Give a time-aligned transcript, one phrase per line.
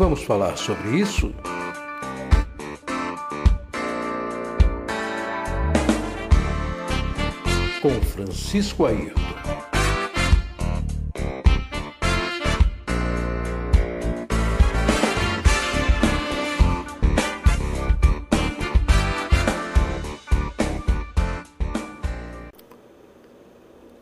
[0.00, 1.30] Vamos falar sobre isso?
[7.82, 9.20] Com Francisco Ayrton.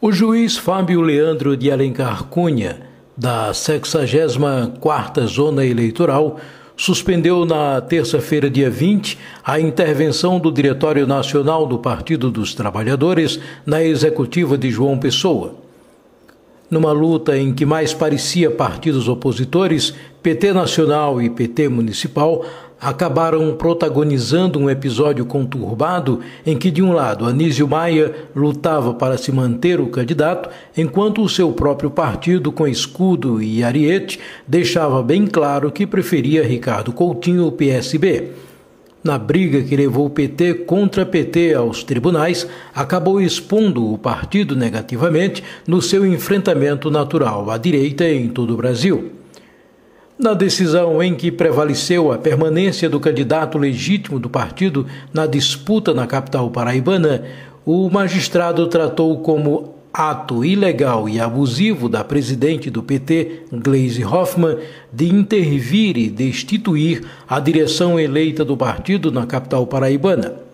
[0.00, 2.87] O juiz Fábio Leandro de Alencar Cunha,
[3.18, 6.38] da 64ª Zona Eleitoral,
[6.76, 13.82] suspendeu na terça-feira, dia 20, a intervenção do Diretório Nacional do Partido dos Trabalhadores na
[13.82, 15.56] executiva de João Pessoa.
[16.70, 19.92] Numa luta em que mais parecia partidos opositores,
[20.22, 22.44] PT Nacional e PT Municipal
[22.80, 29.32] acabaram protagonizando um episódio conturbado em que, de um lado, Anísio Maia lutava para se
[29.32, 35.72] manter o candidato, enquanto o seu próprio partido, com escudo e ariete, deixava bem claro
[35.72, 38.30] que preferia Ricardo Coutinho, o PSB.
[39.02, 45.42] Na briga que levou o PT contra PT aos tribunais, acabou expondo o partido negativamente
[45.66, 49.17] no seu enfrentamento natural à direita em todo o Brasil.
[50.18, 56.08] Na decisão em que prevaleceu a permanência do candidato legítimo do partido na disputa na
[56.08, 57.22] capital paraibana,
[57.64, 64.58] o magistrado tratou como ato ilegal e abusivo da presidente do PT, Gleisi Hoffmann,
[64.92, 70.47] de intervir e destituir a direção eleita do partido na capital paraibana.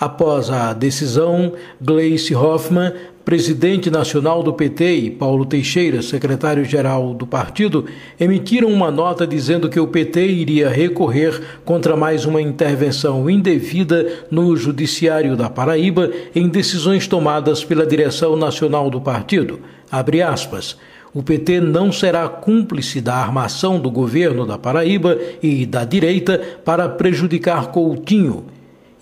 [0.00, 2.92] Após a decisão, Gleice Hoffmann
[3.30, 7.84] presidente nacional do PT, e Paulo Teixeira, secretário-geral do partido,
[8.18, 14.56] emitiram uma nota dizendo que o PT iria recorrer contra mais uma intervenção indevida no
[14.56, 19.60] Judiciário da Paraíba em decisões tomadas pela direção nacional do partido.
[19.92, 20.76] Abre aspas.
[21.12, 26.88] O PT não será cúmplice da armação do governo da Paraíba e da direita para
[26.88, 28.46] prejudicar Coutinho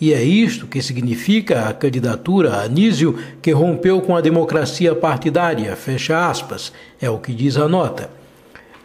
[0.01, 5.75] e é isto que significa a candidatura a Anísio que rompeu com a democracia partidária,
[5.75, 8.11] fecha aspas, é o que diz a nota.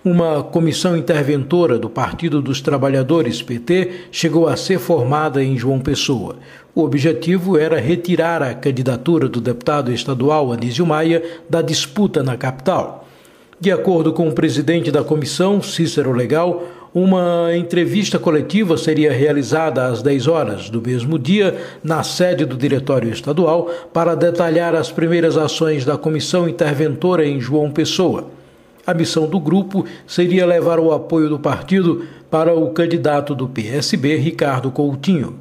[0.04, 6.36] Uma comissão interventora do Partido dos Trabalhadores PT chegou a ser formada em João Pessoa.
[6.76, 13.08] O objetivo era retirar a candidatura do deputado estadual Anísio Maia da disputa na capital.
[13.58, 20.04] De acordo com o presidente da comissão, Cícero Legal, uma entrevista coletiva seria realizada às
[20.04, 25.84] 10 horas do mesmo dia na sede do Diretório Estadual para detalhar as primeiras ações
[25.84, 28.28] da comissão interventora em João Pessoa.
[28.86, 34.18] A missão do grupo seria levar o apoio do partido para o candidato do PSB,
[34.18, 35.40] Ricardo Coutinho.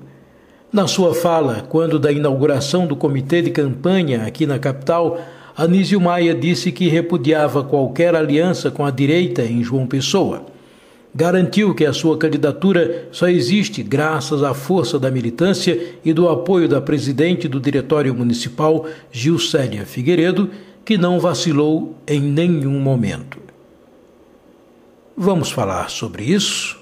[0.73, 5.21] Na sua fala, quando da inauguração do comitê de campanha aqui na capital,
[5.55, 10.52] Anísio Maia disse que repudiava qualquer aliança com a direita em João Pessoa
[11.15, 16.69] garantiu que a sua candidatura só existe graças à força da militância e do apoio
[16.69, 20.51] da presidente do Diretório Municipal, Gilcélia Figueiredo,
[20.85, 23.39] que não vacilou em nenhum momento.
[25.17, 26.81] Vamos falar sobre isso?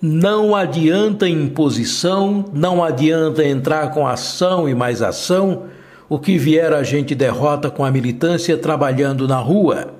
[0.00, 5.64] Não adianta imposição, não adianta entrar com ação e mais ação
[6.12, 9.94] o que vier a gente derrota com a militância trabalhando na rua.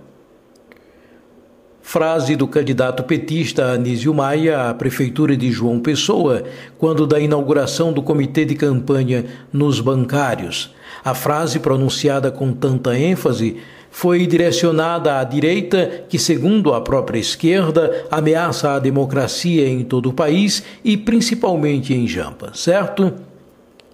[1.81, 6.43] Frase do candidato petista Anísio Maia à Prefeitura de João Pessoa,
[6.77, 10.75] quando da inauguração do comitê de campanha nos bancários.
[11.03, 13.57] A frase, pronunciada com tanta ênfase,
[13.91, 20.13] foi direcionada à direita, que, segundo a própria esquerda, ameaça a democracia em todo o
[20.13, 23.15] país e principalmente em Jampa, certo?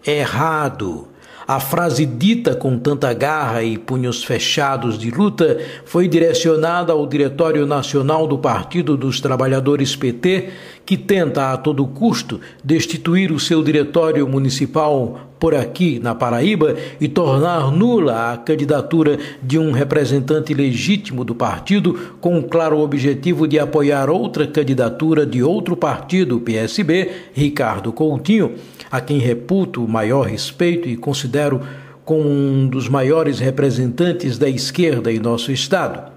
[0.04, 1.06] Errado.
[1.48, 7.64] A frase dita com tanta garra e punhos fechados de luta foi direcionada ao Diretório
[7.64, 10.50] Nacional do Partido dos Trabalhadores PT,
[10.84, 17.08] que tenta a todo custo destituir o seu diretório municipal por aqui na Paraíba e
[17.08, 23.58] tornar nula a candidatura de um representante legítimo do partido, com o claro objetivo de
[23.58, 28.52] apoiar outra candidatura de outro partido, PSB, Ricardo Coutinho
[28.90, 31.60] a quem reputo o maior respeito e considero
[32.04, 36.10] como um dos maiores representantes da esquerda em nosso Estado.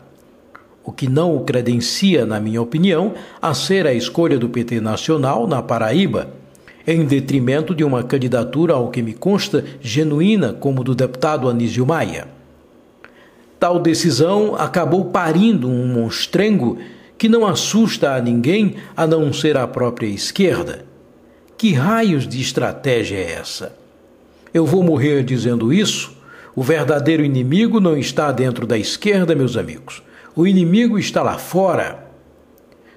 [0.84, 5.46] O que não o credencia, na minha opinião, a ser a escolha do PT Nacional
[5.48, 6.30] na Paraíba,
[6.88, 12.28] em detrimento de uma candidatura ao que me consta genuína como do deputado Anísio Maia.
[13.60, 16.80] Tal decisão acabou parindo um monstrengo
[17.18, 20.91] que não assusta a ninguém a não ser a própria esquerda.
[21.62, 23.72] Que raios de estratégia é essa?
[24.52, 26.12] Eu vou morrer dizendo isso?
[26.56, 30.02] O verdadeiro inimigo não está dentro da esquerda, meus amigos.
[30.36, 32.04] O inimigo está lá fora.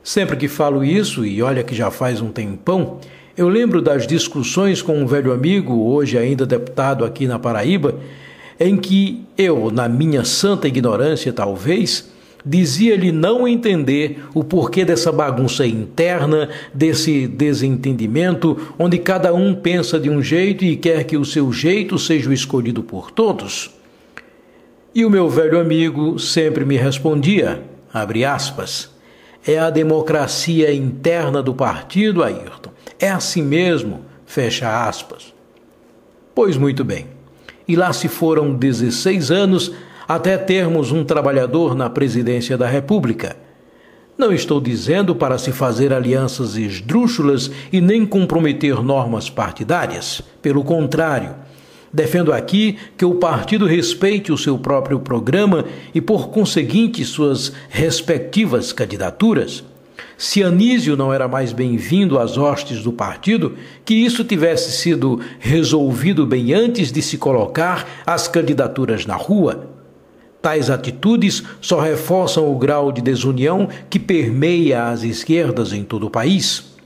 [0.03, 3.01] Sempre que falo isso, e olha que já faz um tempão,
[3.37, 8.01] eu lembro das discussões com um velho amigo, hoje ainda deputado aqui na Paraíba,
[8.59, 12.11] em que eu, na minha santa ignorância talvez,
[12.45, 20.11] dizia-lhe não entender o porquê dessa bagunça interna, desse desentendimento, onde cada um pensa de
[20.11, 23.71] um jeito e quer que o seu jeito seja o escolhido por todos.
[24.95, 27.63] E o meu velho amigo sempre me respondia,
[27.93, 28.91] abre aspas,
[29.47, 32.71] é a democracia interna do partido, Ayrton.
[32.99, 35.35] É assim mesmo, fecha aspas.
[36.35, 37.07] Pois muito bem.
[37.67, 39.73] E lá se foram 16 anos
[40.07, 43.37] até termos um trabalhador na presidência da República.
[44.17, 50.23] Não estou dizendo para se fazer alianças esdrúxulas e nem comprometer normas partidárias.
[50.41, 51.35] Pelo contrário,
[51.93, 58.73] defendo aqui que o partido respeite o seu próprio programa e, por conseguinte, suas respectivas
[58.73, 59.65] candidaturas.
[60.17, 63.55] Se Anísio não era mais bem-vindo às hostes do partido,
[63.85, 69.74] que isso tivesse sido resolvido bem antes de se colocar as candidaturas na rua.
[70.45, 76.11] Tais atitudes só reforçam o grau de desunião que permeia as esquerdas em todo o
[76.11, 76.77] país.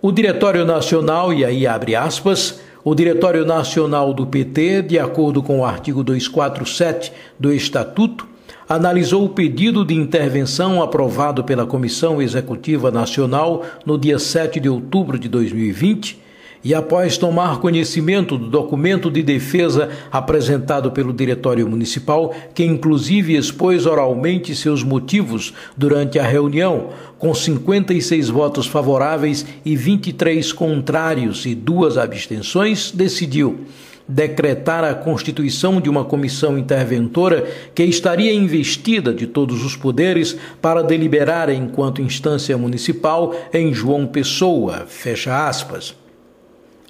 [0.00, 5.58] O Diretório Nacional, e aí abre aspas, o Diretório Nacional do PT, de acordo com
[5.58, 8.28] o artigo 247 do Estatuto,
[8.68, 15.18] analisou o pedido de intervenção aprovado pela Comissão Executiva Nacional no dia 7 de outubro
[15.18, 16.21] de 2020
[16.64, 23.86] e após tomar conhecimento do documento de defesa apresentado pelo Diretório Municipal, que inclusive expôs
[23.86, 31.98] oralmente seus motivos durante a reunião, com 56 votos favoráveis e 23 contrários e duas
[31.98, 33.60] abstenções, decidiu
[34.06, 40.82] decretar a constituição de uma comissão interventora que estaria investida de todos os poderes para
[40.82, 46.01] deliberar enquanto instância municipal em João Pessoa, fecha aspas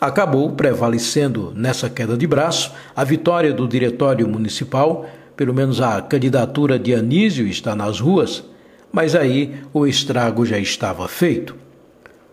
[0.02, 5.06] acabou prevalecendo nessa queda de braço a vitória do Diretório Municipal,
[5.36, 8.42] pelo menos a candidatura de Anísio está nas ruas,
[8.90, 11.54] mas aí o estrago já estava feito.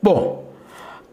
[0.01, 0.51] Bom,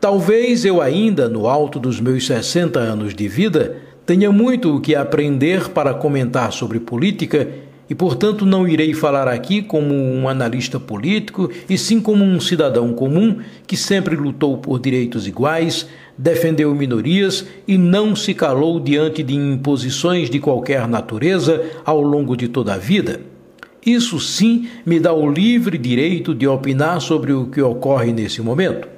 [0.01, 3.77] talvez eu ainda, no alto dos meus 60 anos de vida,
[4.07, 7.47] tenha muito o que aprender para comentar sobre política
[7.89, 12.93] e, portanto, não irei falar aqui como um analista político, e sim como um cidadão
[12.93, 15.87] comum que sempre lutou por direitos iguais,
[16.19, 22.49] defendeu minorias e não se calou diante de imposições de qualquer natureza ao longo de
[22.49, 23.21] toda a vida.
[23.85, 28.89] Isso sim me dá o livre direito de opinar sobre o que ocorre nesse momento.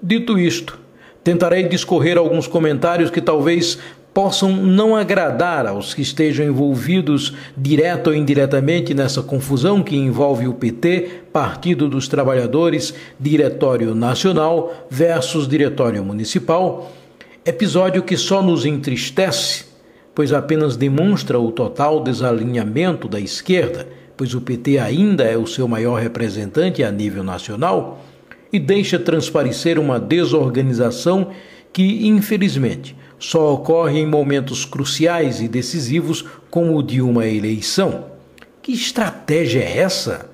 [0.00, 0.78] Dito isto,
[1.24, 3.78] tentarei discorrer alguns comentários que talvez
[4.14, 10.54] possam não agradar aos que estejam envolvidos direto ou indiretamente nessa confusão que envolve o
[10.54, 16.92] PT, Partido dos Trabalhadores, Diretório Nacional versus Diretório Municipal,
[17.44, 19.64] episódio que só nos entristece,
[20.14, 25.66] pois apenas demonstra o total desalinhamento da esquerda, pois o PT ainda é o seu
[25.66, 28.04] maior representante a nível nacional,
[28.52, 31.30] e deixa transparecer uma desorganização
[31.72, 38.06] que, infelizmente, só ocorre em momentos cruciais e decisivos, como o de uma eleição.
[38.60, 40.28] Que estratégia é essa?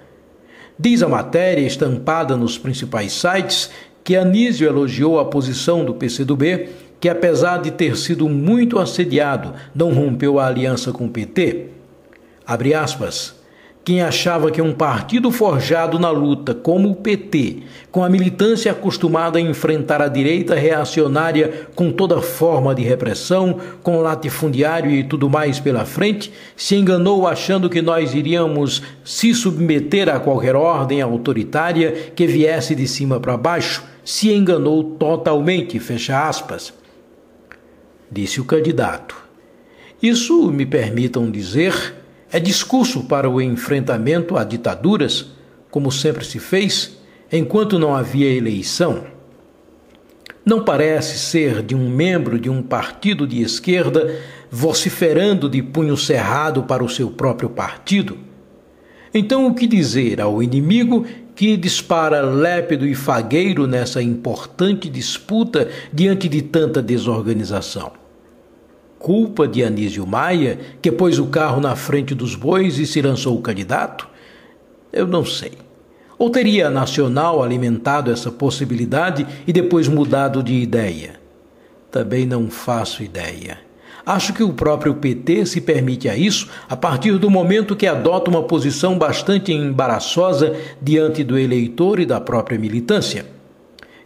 [0.79, 3.71] Diz a matéria estampada nos principais sites
[4.03, 9.93] que Anísio elogiou a posição do PCdoB, que apesar de ter sido muito assediado, não
[9.93, 11.67] rompeu a aliança com o PT.
[12.47, 13.38] Abre aspas.
[13.89, 19.39] Quem achava que um partido forjado na luta, como o PT, com a militância acostumada
[19.39, 25.59] a enfrentar a direita reacionária com toda forma de repressão, com latifundiário e tudo mais
[25.59, 32.27] pela frente, se enganou achando que nós iríamos se submeter a qualquer ordem autoritária que
[32.27, 36.75] viesse de cima para baixo, se enganou totalmente, fecha aspas.
[38.13, 39.17] Disse o candidato.
[40.03, 41.98] Isso, me permitam dizer,
[42.31, 45.27] é discurso para o enfrentamento a ditaduras,
[45.71, 46.99] como sempre se fez,
[47.33, 49.05] enquanto não havia eleição.
[50.45, 54.15] Não parece ser de um membro de um partido de esquerda
[54.51, 58.19] vociferando de punho cerrado para o seu próprio partido.
[59.13, 66.29] Então, o que dizer ao inimigo que dispara lépido e fagueiro nessa importante disputa diante
[66.29, 67.93] de tanta desorganização?
[68.99, 73.37] Culpa de Anísio Maia, que pôs o carro na frente dos bois e se lançou
[73.37, 74.09] o candidato?
[74.93, 75.53] Eu não sei.
[76.19, 81.13] Ou teria a Nacional alimentado essa possibilidade e depois mudado de ideia?
[81.91, 83.59] Também não faço ideia.
[84.05, 88.31] Acho que o próprio PT se permite a isso a partir do momento que adota
[88.31, 93.27] uma posição bastante embaraçosa diante do eleitor e da própria militância.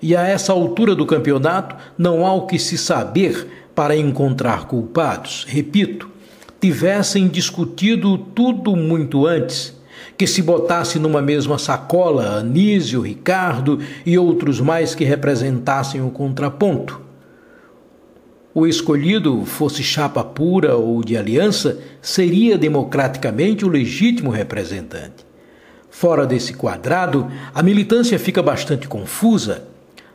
[0.03, 5.45] E a essa altura do campeonato não há o que se saber para encontrar culpados.
[5.49, 6.09] Repito,
[6.61, 9.75] tivessem discutido tudo muito antes,
[10.17, 17.03] que se botasse numa mesma sacola Anísio, Ricardo e outros mais que representassem o contraponto
[18.55, 25.25] o escolhido fosse chapa pura ou de aliança, seria democraticamente o legítimo representante.
[25.89, 29.65] Fora desse quadrado, a militância fica bastante confusa.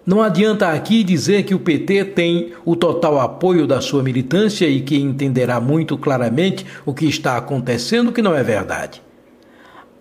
[0.07, 4.79] Não adianta aqui dizer que o PT tem o total apoio da sua militância e
[4.79, 9.01] que entenderá muito claramente o que está acontecendo, que não é verdade.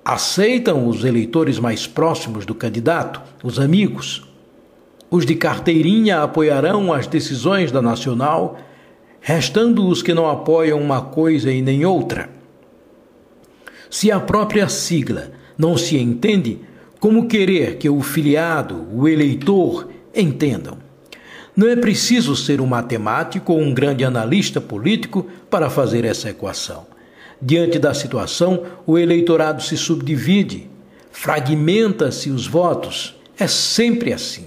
[0.05, 4.25] Aceitam os eleitores mais próximos do candidato, os amigos,
[5.11, 8.61] os de carteirinha apoiarão as decisões da Nacional,
[9.21, 12.31] restando os que não apoiam uma coisa e nem outra.
[13.91, 16.61] Se a própria sigla não se entende,
[17.01, 20.79] como querer que o filiado, o eleitor, entendam?
[21.57, 26.87] Não é preciso ser um matemático ou um grande analista político para fazer essa equação.
[27.41, 30.71] Diante da situação, o eleitorado se subdivide,
[31.11, 33.15] fragmenta-se os votos.
[33.39, 34.47] É sempre assim.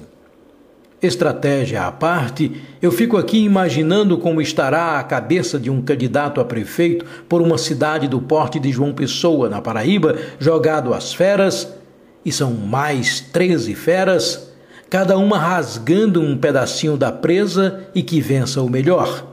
[1.02, 6.46] Estratégia à parte, eu fico aqui imaginando como estará a cabeça de um candidato a
[6.46, 11.74] prefeito por uma cidade do porte de João Pessoa, na Paraíba, jogado às feras,
[12.26, 14.49] e são mais 13 feras,
[14.90, 19.28] cada uma rasgando um pedacinho da presa e que vença o melhor.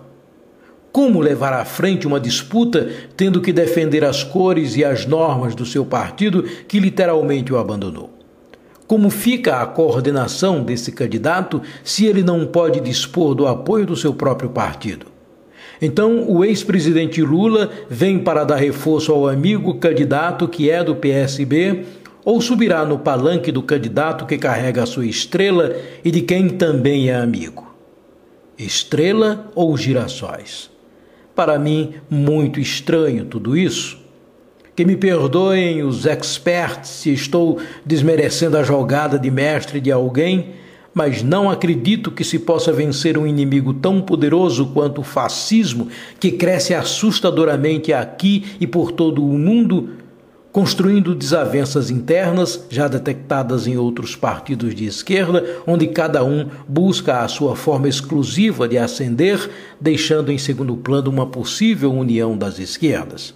[0.92, 5.64] Como levar à frente uma disputa tendo que defender as cores e as normas do
[5.64, 8.10] seu partido que literalmente o abandonou?
[8.86, 14.14] Como fica a coordenação desse candidato se ele não pode dispor do apoio do seu
[14.14, 15.06] próprio partido?
[15.82, 21.84] Então, o ex-presidente Lula vem para dar reforço ao amigo candidato que é do PSB
[22.26, 27.08] ou subirá no palanque do candidato que carrega a sua estrela e de quem também
[27.08, 27.72] é amigo?
[28.58, 30.68] Estrela ou girassóis?
[31.36, 33.96] Para mim, muito estranho tudo isso.
[34.74, 40.54] Que me perdoem os experts se estou desmerecendo a jogada de mestre de alguém,
[40.92, 45.86] mas não acredito que se possa vencer um inimigo tão poderoso quanto o fascismo,
[46.18, 49.90] que cresce assustadoramente aqui e por todo o mundo,
[50.56, 57.28] construindo desavenças internas já detectadas em outros partidos de esquerda, onde cada um busca a
[57.28, 63.34] sua forma exclusiva de ascender, deixando em segundo plano uma possível união das esquerdas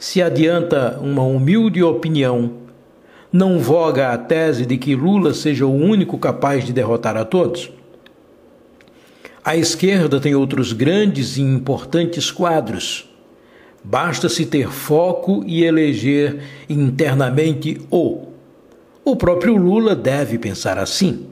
[0.00, 2.52] se adianta uma humilde opinião,
[3.30, 7.70] não voga a tese de que Lula seja o único capaz de derrotar a todos?
[9.44, 13.09] A esquerda tem outros grandes e importantes quadros.
[13.82, 18.28] Basta-se ter foco e eleger internamente o.
[19.04, 21.26] O próprio Lula deve pensar assim.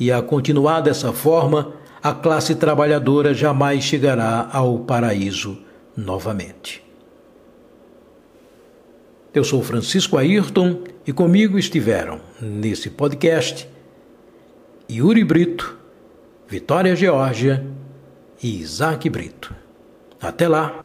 [0.00, 5.58] E a continuar dessa forma, a classe trabalhadora jamais chegará ao paraíso
[5.96, 6.82] novamente.
[9.32, 13.68] Eu sou Francisco Ayrton e comigo estiveram, nesse podcast,
[14.90, 15.76] Yuri Brito,
[16.48, 17.66] Vitória Geórgia
[18.42, 19.54] e Isaac Brito.
[20.20, 20.83] Até lá!